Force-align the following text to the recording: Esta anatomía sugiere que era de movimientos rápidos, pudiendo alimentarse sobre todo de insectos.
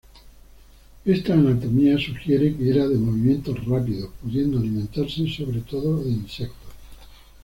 Esta 1.05 1.33
anatomía 1.35 1.95
sugiere 1.99 2.55
que 2.57 2.71
era 2.71 2.87
de 2.87 2.97
movimientos 2.97 3.63
rápidos, 3.65 4.09
pudiendo 4.19 4.57
alimentarse 4.57 5.27
sobre 5.29 5.59
todo 5.59 6.03
de 6.03 6.09
insectos. 6.09 6.71